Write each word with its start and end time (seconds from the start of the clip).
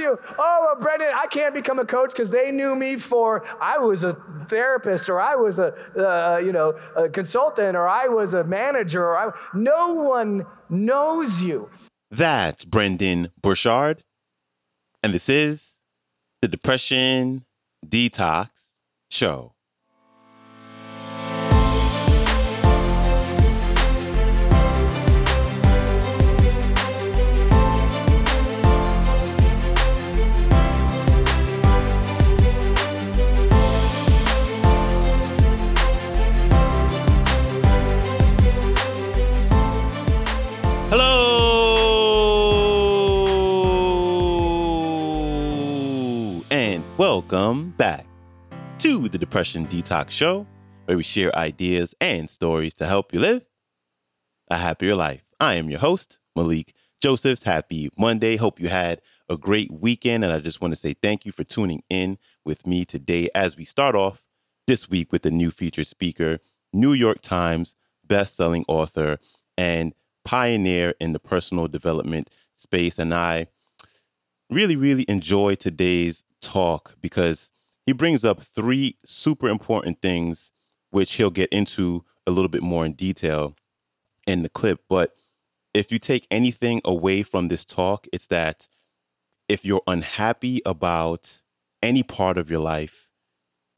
you. 0.00 0.18
Oh, 0.38 0.58
well, 0.62 0.76
Brendon, 0.80 1.12
I 1.14 1.26
can't 1.26 1.54
become 1.54 1.78
a 1.78 1.84
coach 1.84 2.10
because 2.10 2.30
they 2.30 2.50
knew 2.50 2.74
me 2.74 2.96
for 2.96 3.44
I 3.60 3.78
was 3.78 4.02
a 4.02 4.14
therapist 4.48 5.08
or 5.08 5.20
I 5.20 5.34
was 5.34 5.58
a, 5.58 5.74
uh, 5.96 6.38
you 6.38 6.52
know, 6.52 6.78
a 6.96 7.08
consultant 7.08 7.76
or 7.76 7.88
I 7.88 8.06
was 8.08 8.32
a 8.32 8.44
manager 8.44 9.04
or 9.04 9.16
I, 9.16 9.30
no 9.54 9.94
one 9.94 10.46
knows 10.68 11.42
you. 11.42 11.70
That's 12.10 12.64
Brendon 12.64 13.30
Burchard. 13.40 14.02
And 15.02 15.14
this 15.14 15.28
is 15.28 15.82
the 16.42 16.48
Depression 16.48 17.44
Detox 17.86 18.76
Show. 19.10 19.54
And 46.50 46.82
welcome 46.98 47.70
back 47.70 48.04
to 48.76 49.08
the 49.08 49.18
Depression 49.18 49.66
Detox 49.66 50.10
Show, 50.10 50.48
where 50.86 50.96
we 50.96 51.02
share 51.04 51.34
ideas 51.36 51.94
and 52.00 52.28
stories 52.28 52.74
to 52.74 52.86
help 52.86 53.12
you 53.14 53.20
live 53.20 53.46
a 54.50 54.56
happier 54.56 54.96
life. 54.96 55.22
I 55.38 55.54
am 55.54 55.70
your 55.70 55.78
host, 55.78 56.18
Malik 56.34 56.74
Josephs. 57.00 57.44
Happy 57.44 57.88
Monday. 57.96 58.36
Hope 58.36 58.58
you 58.58 58.68
had 58.68 59.00
a 59.28 59.36
great 59.36 59.70
weekend. 59.70 60.24
And 60.24 60.32
I 60.32 60.40
just 60.40 60.60
want 60.60 60.72
to 60.72 60.76
say 60.76 60.92
thank 60.92 61.24
you 61.24 61.30
for 61.30 61.44
tuning 61.44 61.84
in 61.88 62.18
with 62.44 62.66
me 62.66 62.84
today 62.84 63.28
as 63.32 63.56
we 63.56 63.64
start 63.64 63.94
off 63.94 64.26
this 64.66 64.90
week 64.90 65.12
with 65.12 65.22
the 65.22 65.30
new 65.30 65.52
featured 65.52 65.86
speaker, 65.86 66.40
New 66.72 66.92
York 66.92 67.20
Times 67.20 67.76
best-selling 68.04 68.64
author, 68.66 69.18
and 69.56 69.94
pioneer 70.24 70.94
in 70.98 71.12
the 71.12 71.20
personal 71.20 71.68
development 71.68 72.28
space. 72.54 72.98
And 72.98 73.14
I 73.14 73.46
really, 74.50 74.76
really 74.76 75.04
enjoy 75.08 75.54
today's 75.54 76.24
talk 76.40 76.96
because 77.00 77.52
he 77.86 77.92
brings 77.92 78.24
up 78.24 78.40
three 78.40 78.96
super 79.04 79.48
important 79.48 80.02
things, 80.02 80.52
which 80.90 81.14
he'll 81.14 81.30
get 81.30 81.50
into 81.50 82.04
a 82.26 82.30
little 82.30 82.48
bit 82.48 82.62
more 82.62 82.84
in 82.84 82.92
detail 82.92 83.56
in 84.26 84.42
the 84.42 84.48
clip. 84.48 84.80
But 84.88 85.14
if 85.72 85.92
you 85.92 85.98
take 85.98 86.26
anything 86.30 86.80
away 86.84 87.22
from 87.22 87.48
this 87.48 87.64
talk, 87.64 88.06
it's 88.12 88.26
that 88.28 88.68
if 89.48 89.64
you're 89.64 89.82
unhappy 89.86 90.60
about 90.66 91.42
any 91.82 92.02
part 92.02 92.36
of 92.36 92.50
your 92.50 92.60
life, 92.60 93.10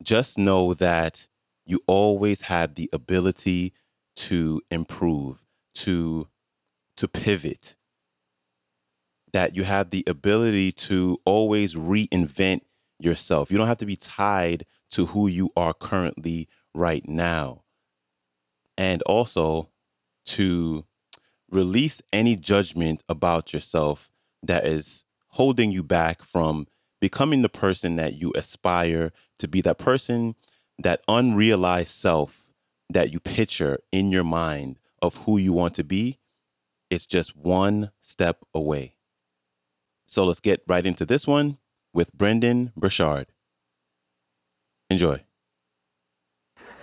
just 0.02 0.38
know 0.38 0.74
that 0.74 1.28
you 1.64 1.80
always 1.86 2.42
have 2.42 2.74
the 2.74 2.90
ability 2.92 3.72
to 4.16 4.60
improve, 4.70 5.46
to 5.74 6.28
to 6.96 7.08
pivot, 7.08 7.76
that 9.32 9.56
you 9.56 9.64
have 9.64 9.90
the 9.90 10.04
ability 10.06 10.72
to 10.72 11.18
always 11.24 11.74
reinvent 11.74 12.60
yourself. 12.98 13.50
You 13.50 13.58
don't 13.58 13.66
have 13.66 13.78
to 13.78 13.86
be 13.86 13.96
tied 13.96 14.64
to 14.90 15.06
who 15.06 15.26
you 15.26 15.50
are 15.56 15.72
currently 15.72 16.48
right 16.74 17.06
now. 17.08 17.62
And 18.76 19.02
also 19.02 19.70
to 20.26 20.84
release 21.50 22.02
any 22.12 22.36
judgment 22.36 23.02
about 23.08 23.52
yourself 23.52 24.10
that 24.42 24.66
is 24.66 25.04
holding 25.28 25.70
you 25.70 25.82
back 25.82 26.22
from 26.22 26.66
becoming 27.00 27.42
the 27.42 27.48
person 27.48 27.96
that 27.96 28.14
you 28.14 28.32
aspire 28.34 29.12
to 29.38 29.48
be, 29.48 29.60
that 29.62 29.78
person, 29.78 30.34
that 30.78 31.02
unrealized 31.08 31.88
self 31.88 32.50
that 32.90 33.12
you 33.12 33.20
picture 33.20 33.78
in 33.90 34.10
your 34.10 34.24
mind 34.24 34.78
of 35.00 35.24
who 35.24 35.38
you 35.38 35.52
want 35.52 35.74
to 35.74 35.84
be 35.84 36.18
it's 36.92 37.06
just 37.06 37.34
one 37.34 37.90
step 38.02 38.44
away. 38.54 38.96
So 40.12 40.26
let's 40.26 40.40
get 40.40 40.60
right 40.68 40.84
into 40.84 41.06
this 41.06 41.26
one 41.26 41.56
with 41.94 42.12
Brendon 42.12 42.70
Burchard. 42.76 43.28
Enjoy. 44.90 45.24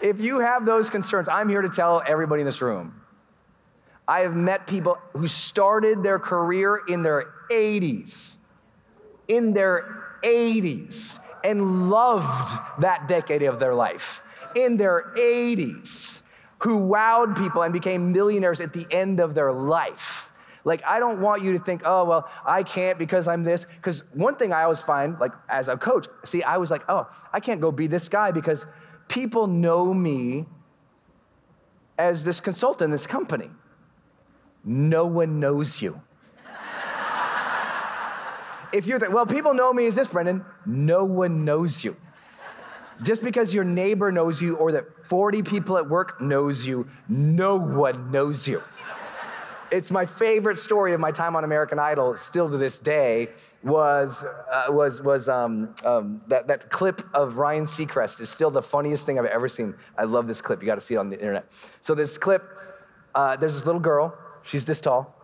If 0.01 0.19
you 0.19 0.39
have 0.39 0.65
those 0.65 0.89
concerns, 0.89 1.29
I'm 1.29 1.47
here 1.47 1.61
to 1.61 1.69
tell 1.69 2.01
everybody 2.07 2.41
in 2.41 2.47
this 2.47 2.59
room. 2.59 2.99
I 4.07 4.21
have 4.21 4.35
met 4.35 4.65
people 4.65 4.97
who 5.13 5.27
started 5.27 6.01
their 6.01 6.17
career 6.17 6.81
in 6.87 7.03
their 7.03 7.31
80s, 7.51 8.33
in 9.27 9.53
their 9.53 10.17
80s, 10.23 11.19
and 11.43 11.91
loved 11.91 12.81
that 12.81 13.07
decade 13.07 13.43
of 13.43 13.59
their 13.59 13.75
life. 13.75 14.23
In 14.55 14.75
their 14.75 15.13
80s, 15.15 16.21
who 16.57 16.79
wowed 16.79 17.37
people 17.37 17.61
and 17.61 17.71
became 17.71 18.11
millionaires 18.11 18.59
at 18.59 18.73
the 18.73 18.87
end 18.89 19.19
of 19.19 19.35
their 19.35 19.51
life. 19.51 20.28
Like, 20.65 20.83
I 20.85 20.99
don't 20.99 21.21
want 21.21 21.43
you 21.43 21.53
to 21.53 21.59
think, 21.59 21.83
oh, 21.85 22.05
well, 22.05 22.29
I 22.45 22.63
can't 22.63 22.97
because 22.97 23.27
I'm 23.27 23.43
this. 23.43 23.65
Because 23.65 24.03
one 24.13 24.35
thing 24.35 24.51
I 24.51 24.63
always 24.63 24.81
find, 24.81 25.19
like, 25.19 25.31
as 25.49 25.67
a 25.67 25.77
coach, 25.77 26.07
see, 26.25 26.43
I 26.43 26.57
was 26.57 26.71
like, 26.71 26.83
oh, 26.89 27.07
I 27.31 27.39
can't 27.39 27.61
go 27.61 27.71
be 27.71 27.87
this 27.87 28.09
guy 28.09 28.31
because 28.31 28.65
people 29.07 29.47
know 29.47 29.93
me 29.93 30.45
as 31.97 32.23
this 32.23 32.39
consultant 32.39 32.91
this 32.91 33.07
company. 33.07 33.49
No 34.63 35.05
one 35.05 35.39
knows 35.39 35.81
you. 35.81 35.99
if 38.73 38.85
you're 38.85 38.99
like, 38.99 39.11
well, 39.11 39.25
people 39.25 39.53
know 39.53 39.71
me 39.71 39.87
as 39.87 39.95
this, 39.95 40.07
Brendon, 40.07 40.43
no 40.65 41.05
one 41.05 41.45
knows 41.45 41.83
you. 41.83 41.95
Just 43.01 43.23
because 43.23 43.53
your 43.53 43.63
neighbor 43.63 44.11
knows 44.11 44.41
you 44.41 44.57
or 44.57 44.73
that 44.73 45.05
40 45.05 45.41
people 45.43 45.77
at 45.77 45.89
work 45.89 46.19
knows 46.19 46.67
you, 46.67 46.85
no 47.07 47.55
one 47.55 48.11
knows 48.11 48.47
you. 48.47 48.61
It's 49.71 49.91
my 49.91 50.05
favorite 50.05 50.57
story 50.57 50.93
of 50.93 50.99
my 50.99 51.11
time 51.11 51.35
on 51.35 51.43
American 51.43 51.77
Idol, 51.77 52.17
still 52.17 52.49
to 52.49 52.57
this 52.57 52.79
day, 52.79 53.29
was, 53.63 54.23
uh, 54.51 54.65
was, 54.69 55.01
was 55.01 55.29
um, 55.29 55.75
um, 55.85 56.21
that, 56.27 56.47
that 56.47 56.69
clip 56.69 57.07
of 57.13 57.37
Ryan 57.37 57.65
Seacrest 57.65 58.19
is 58.19 58.29
still 58.29 58.49
the 58.49 58.61
funniest 58.61 59.05
thing 59.05 59.19
I've 59.19 59.25
ever 59.25 59.47
seen. 59.47 59.75
I 59.97 60.05
love 60.05 60.27
this 60.27 60.41
clip. 60.41 60.61
You 60.61 60.65
got 60.65 60.75
to 60.75 60.81
see 60.81 60.95
it 60.95 60.97
on 60.97 61.09
the 61.09 61.19
internet. 61.19 61.51
So 61.81 61.93
this 61.93 62.17
clip, 62.17 62.43
uh, 63.13 63.35
there's 63.35 63.53
this 63.53 63.65
little 63.65 63.81
girl. 63.81 64.17
She's 64.43 64.65
this 64.65 64.81
tall. 64.81 65.15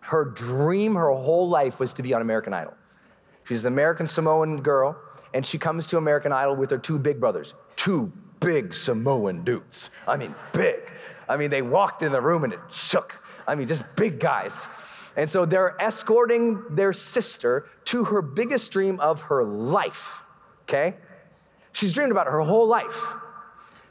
Her 0.00 0.24
dream 0.24 0.94
her 0.94 1.10
whole 1.10 1.48
life 1.48 1.80
was 1.80 1.92
to 1.94 2.02
be 2.02 2.14
on 2.14 2.22
American 2.22 2.54
Idol. 2.54 2.74
She's 3.44 3.64
an 3.64 3.72
American 3.72 4.06
Samoan 4.06 4.62
girl 4.62 4.96
and 5.34 5.44
she 5.44 5.58
comes 5.58 5.86
to 5.88 5.98
American 5.98 6.32
Idol 6.32 6.54
with 6.54 6.70
her 6.70 6.78
two 6.78 6.98
big 6.98 7.18
brothers, 7.18 7.54
two 7.74 8.12
big 8.38 8.72
Samoan 8.72 9.42
dudes. 9.44 9.90
I 10.06 10.16
mean, 10.16 10.34
big. 10.52 10.92
I 11.28 11.36
mean, 11.36 11.50
they 11.50 11.62
walked 11.62 12.02
in 12.02 12.12
the 12.12 12.20
room 12.20 12.44
and 12.44 12.52
it 12.52 12.60
shook. 12.70 13.20
I 13.46 13.54
mean, 13.54 13.68
just 13.68 13.84
big 13.96 14.18
guys. 14.20 14.66
And 15.16 15.28
so 15.30 15.46
they're 15.46 15.80
escorting 15.80 16.62
their 16.74 16.92
sister 16.92 17.66
to 17.86 18.04
her 18.04 18.20
biggest 18.20 18.70
dream 18.72 19.00
of 19.00 19.22
her 19.22 19.44
life, 19.44 20.22
okay? 20.62 20.96
She's 21.72 21.92
dreamed 21.92 22.10
about 22.10 22.26
it 22.26 22.30
her 22.30 22.40
whole 22.40 22.66
life. 22.66 23.14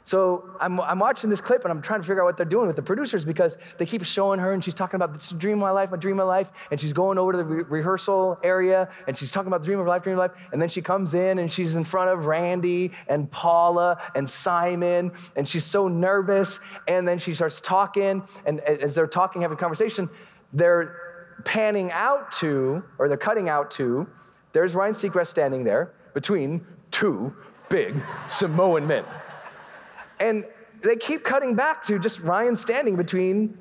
So 0.06 0.56
I'm, 0.60 0.80
I'm 0.80 1.00
watching 1.00 1.28
this 1.30 1.40
clip 1.40 1.64
and 1.64 1.72
I'm 1.72 1.82
trying 1.82 2.00
to 2.00 2.06
figure 2.06 2.22
out 2.22 2.26
what 2.26 2.36
they're 2.36 2.46
doing 2.46 2.68
with 2.68 2.76
the 2.76 2.82
producers 2.82 3.24
because 3.24 3.58
they 3.76 3.84
keep 3.84 4.04
showing 4.04 4.38
her 4.38 4.52
and 4.52 4.62
she's 4.62 4.72
talking 4.72 4.94
about 4.94 5.12
this 5.12 5.32
dream 5.32 5.54
of 5.54 5.62
my 5.62 5.72
life, 5.72 5.90
my 5.90 5.96
dream 5.96 6.20
of 6.20 6.28
life. 6.28 6.52
And 6.70 6.80
she's 6.80 6.92
going 6.92 7.18
over 7.18 7.32
to 7.32 7.38
the 7.38 7.44
re- 7.44 7.64
rehearsal 7.68 8.38
area 8.44 8.88
and 9.08 9.16
she's 9.16 9.32
talking 9.32 9.48
about 9.48 9.62
the 9.62 9.66
dream 9.66 9.80
of 9.80 9.84
her 9.84 9.90
life, 9.90 10.04
dream 10.04 10.14
of 10.14 10.30
life. 10.30 10.48
And 10.52 10.62
then 10.62 10.68
she 10.68 10.80
comes 10.80 11.14
in 11.14 11.40
and 11.40 11.50
she's 11.50 11.74
in 11.74 11.82
front 11.82 12.08
of 12.10 12.26
Randy 12.26 12.92
and 13.08 13.28
Paula 13.32 14.00
and 14.14 14.30
Simon 14.30 15.10
and 15.34 15.48
she's 15.48 15.64
so 15.64 15.88
nervous. 15.88 16.60
And 16.86 17.06
then 17.06 17.18
she 17.18 17.34
starts 17.34 17.60
talking. 17.60 18.22
And 18.46 18.60
as 18.60 18.94
they're 18.94 19.08
talking, 19.08 19.42
having 19.42 19.56
a 19.56 19.60
conversation, 19.60 20.08
they're 20.52 21.34
panning 21.44 21.90
out 21.90 22.30
to, 22.32 22.80
or 22.98 23.08
they're 23.08 23.16
cutting 23.16 23.48
out 23.48 23.72
to, 23.72 24.06
there's 24.52 24.76
Ryan 24.76 24.94
Seacrest 24.94 25.26
standing 25.26 25.64
there 25.64 25.94
between 26.14 26.64
two 26.92 27.34
big 27.68 28.00
Samoan 28.28 28.86
men. 28.86 29.04
And 30.20 30.44
they 30.82 30.96
keep 30.96 31.24
cutting 31.24 31.54
back 31.54 31.82
to 31.84 31.98
just 31.98 32.20
Ryan 32.20 32.56
standing 32.56 32.96
between 32.96 33.58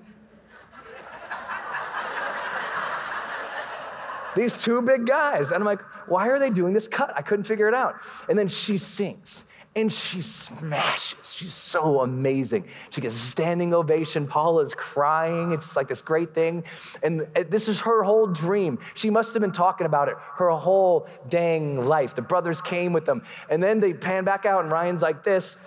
these 4.35 4.57
two 4.57 4.81
big 4.81 5.05
guys. 5.05 5.51
And 5.51 5.55
I'm 5.55 5.65
like, 5.65 5.81
why 6.07 6.27
are 6.27 6.39
they 6.39 6.49
doing 6.49 6.73
this 6.73 6.87
cut? 6.87 7.13
I 7.15 7.21
couldn't 7.21 7.45
figure 7.45 7.67
it 7.67 7.73
out. 7.73 7.95
And 8.29 8.37
then 8.37 8.47
she 8.47 8.77
sings 8.77 9.45
and 9.77 9.91
she 9.91 10.21
smashes. 10.21 11.33
She's 11.35 11.53
so 11.53 12.01
amazing. 12.01 12.65
She 12.91 13.01
gets 13.01 13.15
a 13.15 13.17
standing 13.17 13.73
ovation. 13.73 14.25
Paula's 14.25 14.73
crying. 14.73 15.51
It's 15.51 15.75
like 15.75 15.87
this 15.87 16.01
great 16.01 16.33
thing. 16.33 16.63
And 17.03 17.27
this 17.49 17.67
is 17.67 17.81
her 17.81 18.03
whole 18.03 18.27
dream. 18.27 18.79
She 18.93 19.09
must 19.09 19.33
have 19.33 19.41
been 19.41 19.51
talking 19.51 19.85
about 19.85 20.07
it 20.07 20.15
her 20.35 20.49
whole 20.51 21.07
dang 21.27 21.85
life. 21.85 22.15
The 22.15 22.21
brothers 22.21 22.61
came 22.61 22.93
with 22.93 23.05
them. 23.05 23.23
And 23.49 23.61
then 23.61 23.79
they 23.79 23.93
pan 23.93 24.23
back 24.23 24.45
out, 24.45 24.63
and 24.63 24.71
Ryan's 24.71 25.01
like 25.01 25.23
this. 25.23 25.57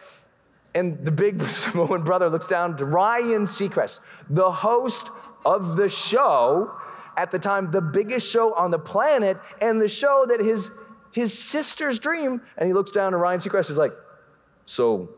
And 0.75 1.05
the 1.05 1.11
big 1.11 1.43
Samoan 1.43 2.03
brother 2.03 2.29
looks 2.29 2.47
down 2.47 2.77
to 2.77 2.85
Ryan 2.85 3.45
Seacrest, 3.45 4.01
the 4.31 4.51
host 4.51 5.11
of 5.45 5.77
the 5.77 5.89
show, 5.89 6.73
at 7.17 7.33
the 7.33 7.39
time, 7.39 7.71
the 7.71 7.81
biggest 7.81 8.31
show 8.31 8.55
on 8.55 8.71
the 8.71 8.79
planet 8.79 9.39
and 9.61 9.81
the 9.81 9.89
show 9.89 10.25
that 10.29 10.41
his, 10.41 10.71
his 11.11 11.37
sister's 11.37 11.99
dream. 11.99 12.41
And 12.57 12.69
he 12.69 12.73
looks 12.73 12.93
down 12.93 13.13
at 13.13 13.19
Ryan 13.19 13.41
Seacrest, 13.41 13.67
he's 13.67 13.77
like, 13.77 13.93
So, 14.65 15.09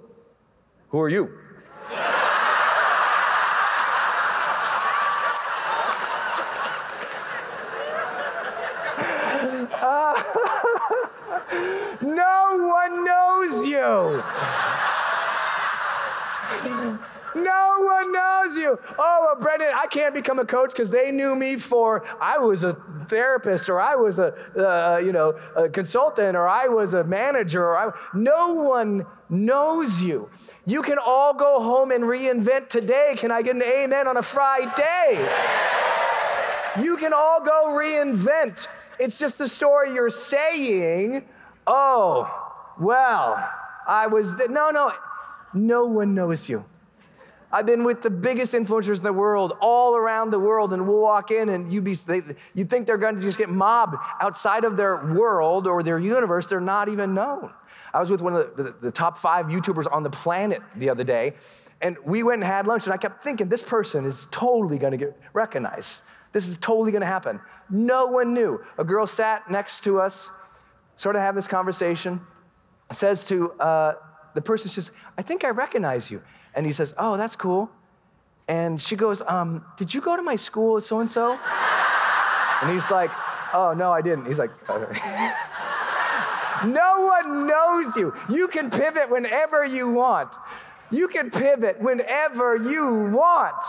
who 0.89 1.01
are 1.01 1.11
you? 1.11 1.25
no 12.03 12.67
one 12.67 13.05
knows 13.05 13.67
you. 13.67 14.23
No 17.35 17.75
one 17.79 18.13
knows 18.13 18.57
you. 18.57 18.79
Oh, 18.99 19.19
well, 19.23 19.37
Brendon, 19.41 19.71
I 19.75 19.87
can't 19.87 20.15
become 20.15 20.39
a 20.39 20.45
coach 20.45 20.71
because 20.71 20.91
they 20.91 21.11
knew 21.13 21.37
me 21.37 21.57
for 21.57 22.05
I 22.21 22.39
was 22.39 22.65
a 22.65 22.75
therapist 23.09 23.69
or 23.69 23.81
I 23.81 23.95
was 23.95 24.19
a 24.19 24.35
uh, 24.57 24.99
you 24.99 25.13
know 25.13 25.39
a 25.57 25.69
consultant 25.69 26.37
or 26.37 26.49
I 26.49 26.67
was 26.67 26.93
a 26.93 27.05
manager 27.05 27.65
or 27.65 27.77
I. 27.77 27.93
No 28.15 28.55
one 28.55 29.07
knows 29.29 30.03
you. 30.03 30.29
You 30.67 30.83
can 30.83 30.99
all 30.99 31.33
go 31.35 31.61
home 31.63 31.93
and 31.93 32.05
reinvent 32.05 32.69
today. 32.69 33.15
Can 33.17 33.31
I 33.31 33.43
get 33.43 33.55
an 33.55 33.63
amen 33.63 34.09
on 34.09 34.17
a 34.17 34.23
Friday? 34.23 35.27
You 36.81 36.97
can 36.97 37.13
all 37.13 37.45
go 37.45 37.67
reinvent. 37.69 38.67
It's 38.99 39.19
just 39.19 39.39
the 39.39 39.49
story 39.49 39.93
you're 39.93 40.11
saying. 40.11 41.25
Oh, 41.67 42.29
well, 42.81 43.49
I 43.87 44.07
was. 44.07 44.35
Th- 44.37 44.51
no, 44.51 44.71
no, 44.71 44.93
no 45.55 45.85
one 45.85 46.15
knows 46.15 46.49
you. 46.49 46.65
I've 47.53 47.67
been 47.67 47.83
with 47.83 48.01
the 48.01 48.11
biggest 48.11 48.55
influencers 48.55 48.99
in 48.99 49.03
the 49.03 49.13
world, 49.13 49.55
all 49.61 49.97
around 49.97 50.31
the 50.31 50.39
world, 50.39 50.73
and 50.73 50.87
we'll 50.87 51.01
walk 51.01 51.33
in 51.33 51.49
and 51.49 51.71
you 51.73 51.81
be, 51.81 51.95
they, 51.95 52.23
you 52.55 52.65
think 52.65 52.87
they're 52.87 52.97
going 52.97 53.17
to 53.17 53.21
just 53.21 53.39
get 53.39 53.49
mobbed 53.49 53.97
outside 54.21 54.65
of 54.65 54.77
their 54.77 55.05
world 55.15 55.67
or 55.67 55.83
their 55.83 55.99
universe. 55.99 56.47
They're 56.47 56.61
not 56.61 56.89
even 56.89 57.13
known. 57.13 57.53
I 57.93 57.99
was 57.99 58.11
with 58.11 58.21
one 58.21 58.37
of 58.37 58.57
the, 58.57 58.63
the, 58.63 58.77
the 58.81 58.91
top 58.93 59.19
five 59.19 59.47
YouTubers 59.47 59.93
on 59.93 60.05
the 60.05 60.11
planet 60.11 60.63
the 60.77 60.89
other 60.89 61.03
day, 61.03 61.35
and 61.81 61.97
we 62.05 62.23
went 62.23 62.43
and 62.43 62.45
had 62.45 62.69
lunch, 62.69 62.85
and 62.85 62.93
I 62.93 62.97
kept 62.97 63.25
thinking, 63.25 63.49
this 63.49 63.63
person 63.63 64.05
is 64.05 64.29
totally 64.31 64.79
going 64.79 64.93
to 64.93 64.97
get 64.97 65.19
recognized. 65.33 66.03
This 66.31 66.47
is 66.47 66.57
totally 66.59 66.93
going 66.93 67.01
to 67.01 67.07
happen. 67.07 67.41
No 67.69 68.07
one 68.07 68.33
knew. 68.33 68.63
A 68.79 68.85
girl 68.85 69.07
sat 69.07 69.51
next 69.51 69.83
to 69.85 70.01
us, 70.01 70.31
sort 70.95 71.17
of 71.17 71.23
have 71.23 71.35
this 71.35 71.49
conversation, 71.49 72.21
says 72.93 73.25
to 73.25 73.53
uh, 73.55 73.95
the 74.35 74.41
person, 74.41 74.71
says, 74.71 74.91
I 75.19 75.23
think 75.23 75.45
I 75.45 75.51
recognize 75.51 76.11
you. 76.11 76.23
And 76.55 76.67
he 76.67 76.73
says, 76.73 76.95
Oh, 76.99 77.17
that's 77.17 77.37
cool. 77.37 77.71
And 78.49 78.81
she 78.81 78.97
goes, 78.97 79.23
um, 79.27 79.65
Did 79.77 79.93
you 79.93 80.01
go 80.01 80.17
to 80.17 80.23
my 80.23 80.37
school, 80.37 80.81
so 80.81 81.01
and 81.01 81.11
so? 81.11 81.39
And 82.63 82.71
he's 82.73 82.91
like, 82.91 83.11
Oh, 83.53 83.75
no, 83.77 83.93
I 83.93 84.01
didn't. 84.01 84.27
He's 84.27 84.39
like, 84.39 84.51
okay. 84.69 85.33
No 86.67 87.07
one 87.07 87.47
knows 87.47 87.97
you. 87.97 88.15
You 88.29 88.47
can 88.47 88.71
pivot 88.71 89.09
whenever 89.09 89.65
you 89.65 89.89
want. 89.89 90.35
You 90.91 91.09
can 91.09 91.31
pivot 91.31 91.81
whenever 91.81 92.57
you 92.57 93.11
want. 93.11 93.63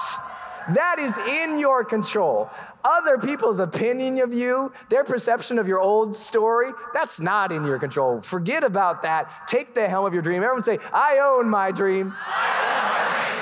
That 0.70 1.00
is 1.00 1.18
in 1.18 1.60
your 1.60 1.84
control. 1.84 2.50
Other 2.84 3.18
people's 3.18 3.60
opinion 3.60 4.20
of 4.20 4.34
you, 4.34 4.72
their 4.90 5.04
perception 5.04 5.58
of 5.60 5.68
your 5.68 5.80
old 5.80 6.16
story, 6.16 6.72
that's 6.94 7.20
not 7.20 7.52
in 7.52 7.66
your 7.66 7.80
control. 7.80 8.22
Forget 8.22 8.64
about 8.64 9.02
that. 9.02 9.48
Take 9.48 9.74
the 9.74 9.88
helm 9.90 10.06
of 10.06 10.14
your 10.14 10.22
dream. 10.22 10.44
Everyone 10.44 10.62
say, 10.64 10.80
I 10.94 11.20
own 11.20 11.50
my 11.50 11.72
dream. 11.72 12.14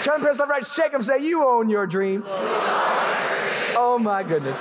Turn 0.01 0.21
person 0.21 0.39
left, 0.39 0.49
right, 0.49 0.65
shake 0.65 0.93
them, 0.93 1.03
say, 1.03 1.19
You 1.19 1.45
own 1.45 1.69
your 1.69 1.85
dream. 1.85 2.23
Oh 2.25 3.99
my 4.01 4.23
goodness. 4.23 4.57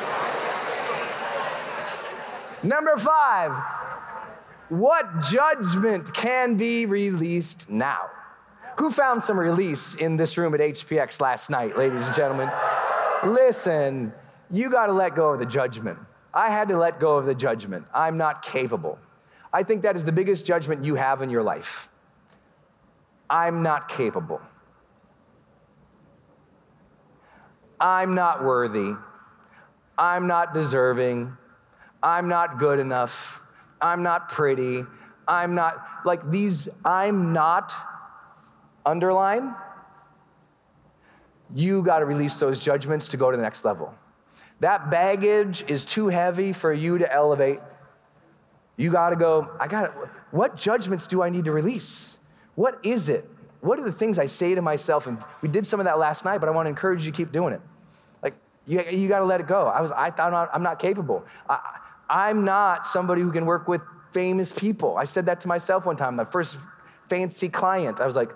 Number 2.63 2.97
five, 2.97 3.57
what 4.69 5.23
judgment 5.23 6.13
can 6.13 6.57
be 6.57 6.87
released 6.87 7.71
now? 7.71 8.11
Who 8.79 8.93
found 8.93 9.25
some 9.25 9.39
release 9.39 9.97
in 9.97 10.17
this 10.17 10.39
room 10.39 10.55
at 10.55 10.61
HPX 10.61 11.21
last 11.21 11.51
night, 11.51 11.77
ladies 11.77 12.07
and 12.07 12.15
gentlemen? 12.15 12.49
Listen, 13.25 14.13
you 14.53 14.71
got 14.71 14.87
to 14.87 14.93
let 14.93 15.17
go 15.17 15.31
of 15.31 15.41
the 15.41 15.47
judgment. 15.47 15.99
I 16.33 16.51
had 16.51 16.69
to 16.69 16.79
let 16.79 17.01
go 17.01 17.17
of 17.17 17.27
the 17.27 17.35
judgment. 17.35 17.85
I'm 17.93 18.17
not 18.17 18.43
capable. 18.43 18.97
I 19.53 19.65
think 19.65 19.83
that 19.83 19.97
is 19.97 20.05
the 20.05 20.13
biggest 20.13 20.47
judgment 20.47 20.85
you 20.85 20.95
have 20.95 21.23
in 21.23 21.31
your 21.31 21.43
life. 21.43 21.89
I'm 23.29 23.65
not 23.65 23.89
capable. 23.89 24.41
I'm 27.81 28.15
not 28.15 28.45
worthy. 28.45 28.93
I'm 29.99 30.29
not 30.29 30.55
deserving. 30.55 31.37
I'm 32.01 32.29
not 32.29 32.61
good 32.61 32.79
enough. 32.79 33.43
I'm 33.81 34.05
not 34.05 34.29
pretty. 34.29 34.85
I'm 35.27 35.57
not, 35.57 35.85
like 36.05 36.31
these, 36.31 36.69
I'm 36.85 37.33
not 37.33 37.75
underline. 38.89 39.55
You 41.55 41.83
got 41.83 42.01
to 42.01 42.05
release 42.05 42.39
those 42.39 42.61
judgments 42.61 43.09
to 43.09 43.17
go 43.17 43.31
to 43.31 43.37
the 43.37 43.43
next 43.43 43.65
level. 43.65 43.95
That 44.61 44.91
baggage 44.91 45.65
is 45.69 45.85
too 45.85 46.09
heavy 46.09 46.53
for 46.53 46.73
you 46.73 46.99
to 46.99 47.13
elevate. 47.13 47.61
You 48.77 48.91
got 48.91 49.11
to 49.11 49.17
go, 49.17 49.51
I 49.61 49.69
got 49.69 49.83
to, 49.83 50.11
what 50.31 50.57
judgments 50.57 51.07
do 51.07 51.23
I 51.23 51.31
need 51.31 51.45
to 51.45 51.53
release? 51.53 52.19
What 52.55 52.79
is 52.83 53.09
it? 53.09 53.29
What 53.61 53.79
are 53.79 53.85
the 53.85 53.93
things 53.93 54.19
I 54.19 54.27
say 54.27 54.55
to 54.55 54.63
myself? 54.63 55.07
And 55.07 55.19
we 55.43 55.49
did 55.49 55.67
some 55.67 55.81
of 55.81 55.87
that 55.87 55.99
last 55.99 56.25
night, 56.25 56.39
but 56.39 56.49
I 56.49 56.53
want 56.53 56.67
to 56.67 56.71
encourage 56.71 57.05
you 57.05 57.13
to 57.13 57.17
keep 57.17 57.33
doing 57.33 57.55
it. 57.55 57.61
Like, 58.23 58.35
you, 58.67 58.83
you 58.91 59.09
got 59.09 59.21
to 59.21 59.25
let 59.25 59.41
it 59.41 59.47
go. 59.47 59.67
I 59.67 59.81
was, 59.81 59.93
I 59.93 60.11
thought 60.11 60.51
I'm 60.53 60.63
not 60.63 60.79
capable. 60.79 61.25
I, 61.49 61.59
I'm 62.09 62.45
not 62.45 62.87
somebody 62.87 63.23
who 63.23 63.33
can 63.33 63.47
work 63.47 63.69
with 63.69 63.81
famous 64.13 64.53
people. 64.53 64.97
I 64.97 65.05
said 65.05 65.27
that 65.27 65.41
to 65.41 65.49
myself 65.49 65.87
one 65.87 65.97
time, 65.97 66.17
my 66.17 66.25
first 66.25 66.57
fancy 67.09 67.49
client. 67.49 68.01
I 68.01 68.07
was 68.07 68.17
like 68.17 68.31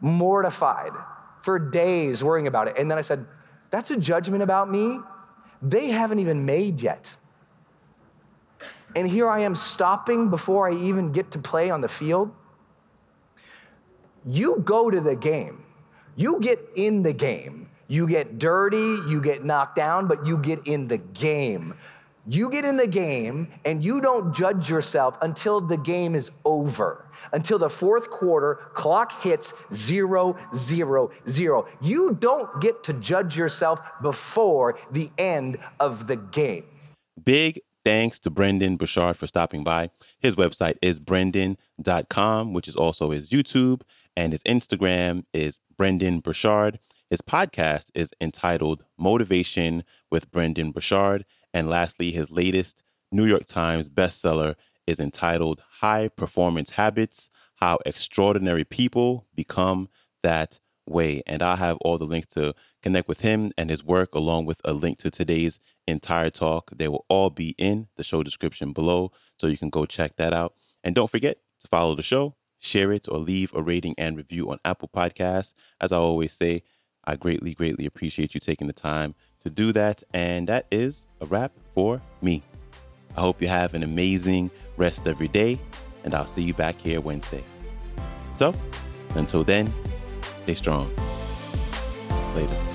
mortified 0.00 0.92
for 1.40 1.58
days 1.58 2.22
worrying 2.22 2.46
about 2.46 2.68
it. 2.68 2.76
And 2.78 2.90
then 2.90 2.98
I 2.98 3.02
said, 3.02 3.26
That's 3.70 3.90
a 3.90 3.96
judgment 3.96 4.42
about 4.42 4.70
me 4.70 4.98
they 5.62 5.88
haven't 5.88 6.20
even 6.20 6.44
made 6.44 6.80
yet. 6.80 7.14
And 8.96 9.06
here 9.06 9.28
I 9.28 9.40
am 9.40 9.54
stopping 9.54 10.30
before 10.30 10.68
I 10.68 10.74
even 10.74 11.12
get 11.12 11.30
to 11.32 11.38
play 11.38 11.70
on 11.70 11.80
the 11.80 11.88
field. 11.88 12.32
You 14.26 14.60
go 14.64 14.90
to 14.90 15.00
the 15.00 15.14
game, 15.14 15.64
you 16.16 16.40
get 16.40 16.58
in 16.76 17.02
the 17.02 17.12
game. 17.12 17.66
You 17.88 18.06
get 18.06 18.38
dirty, 18.38 18.76
you 19.08 19.20
get 19.20 19.44
knocked 19.44 19.74
down, 19.74 20.06
but 20.06 20.24
you 20.24 20.38
get 20.38 20.64
in 20.64 20.86
the 20.86 20.98
game. 20.98 21.74
You 22.32 22.48
get 22.48 22.64
in 22.64 22.76
the 22.76 22.86
game 22.86 23.48
and 23.64 23.84
you 23.84 24.00
don't 24.00 24.32
judge 24.32 24.70
yourself 24.70 25.18
until 25.20 25.60
the 25.60 25.76
game 25.76 26.14
is 26.14 26.30
over, 26.44 27.10
until 27.32 27.58
the 27.58 27.68
fourth 27.68 28.08
quarter 28.08 28.60
clock 28.72 29.20
hits 29.20 29.52
zero, 29.74 30.36
zero, 30.54 31.10
zero. 31.28 31.66
You 31.80 32.16
don't 32.20 32.60
get 32.60 32.84
to 32.84 32.92
judge 32.92 33.36
yourself 33.36 33.80
before 34.00 34.78
the 34.92 35.10
end 35.18 35.58
of 35.80 36.06
the 36.06 36.14
game. 36.14 36.66
Big 37.20 37.58
thanks 37.84 38.20
to 38.20 38.30
Brendon 38.30 38.76
Burchard 38.76 39.16
for 39.16 39.26
stopping 39.26 39.64
by. 39.64 39.90
His 40.20 40.36
website 40.36 40.76
is 40.80 41.00
brendon.com, 41.00 42.52
which 42.52 42.68
is 42.68 42.76
also 42.76 43.10
his 43.10 43.30
YouTube, 43.30 43.82
and 44.16 44.32
his 44.32 44.44
Instagram 44.44 45.24
is 45.34 45.60
Brendon 45.76 46.20
Burchard. 46.20 46.78
His 47.10 47.22
podcast 47.22 47.90
is 47.92 48.12
entitled 48.20 48.84
Motivation 48.96 49.82
with 50.12 50.30
Brendon 50.30 50.70
Burchard. 50.70 51.24
And 51.52 51.68
lastly, 51.68 52.10
his 52.10 52.30
latest 52.30 52.82
New 53.12 53.24
York 53.24 53.44
Times 53.46 53.88
bestseller 53.88 54.54
is 54.86 55.00
entitled 55.00 55.62
High 55.80 56.08
Performance 56.08 56.70
Habits 56.70 57.30
How 57.56 57.78
Extraordinary 57.86 58.64
People 58.64 59.26
Become 59.34 59.88
That 60.22 60.60
Way. 60.86 61.22
And 61.26 61.42
I'll 61.42 61.56
have 61.56 61.76
all 61.80 61.98
the 61.98 62.04
links 62.04 62.34
to 62.34 62.54
connect 62.82 63.08
with 63.08 63.20
him 63.20 63.52
and 63.56 63.70
his 63.70 63.84
work, 63.84 64.14
along 64.14 64.46
with 64.46 64.60
a 64.64 64.72
link 64.72 64.98
to 64.98 65.10
today's 65.10 65.58
entire 65.86 66.30
talk. 66.30 66.70
They 66.74 66.88
will 66.88 67.04
all 67.08 67.30
be 67.30 67.54
in 67.58 67.88
the 67.96 68.04
show 68.04 68.22
description 68.22 68.72
below, 68.72 69.12
so 69.36 69.46
you 69.46 69.58
can 69.58 69.70
go 69.70 69.86
check 69.86 70.16
that 70.16 70.32
out. 70.32 70.54
And 70.82 70.94
don't 70.94 71.10
forget 71.10 71.38
to 71.60 71.68
follow 71.68 71.94
the 71.94 72.02
show, 72.02 72.36
share 72.58 72.92
it, 72.92 73.08
or 73.08 73.18
leave 73.18 73.54
a 73.54 73.62
rating 73.62 73.94
and 73.98 74.16
review 74.16 74.50
on 74.50 74.58
Apple 74.64 74.88
Podcasts. 74.88 75.54
As 75.80 75.92
I 75.92 75.98
always 75.98 76.32
say, 76.32 76.62
I 77.04 77.16
greatly, 77.16 77.54
greatly 77.54 77.86
appreciate 77.86 78.34
you 78.34 78.40
taking 78.40 78.66
the 78.66 78.72
time 78.72 79.14
to 79.40 79.50
do 79.50 79.72
that. 79.72 80.02
And 80.14 80.48
that 80.48 80.66
is 80.70 81.06
a 81.20 81.26
wrap 81.26 81.52
for 81.72 82.00
me. 82.22 82.42
I 83.16 83.20
hope 83.20 83.42
you 83.42 83.48
have 83.48 83.74
an 83.74 83.82
amazing 83.82 84.50
rest 84.76 85.06
of 85.06 85.20
your 85.20 85.28
day, 85.28 85.58
and 86.04 86.14
I'll 86.14 86.26
see 86.26 86.42
you 86.42 86.54
back 86.54 86.78
here 86.78 87.00
Wednesday. 87.00 87.44
So, 88.34 88.54
until 89.16 89.42
then, 89.42 89.72
stay 90.42 90.54
strong. 90.54 90.88
Later. 92.34 92.69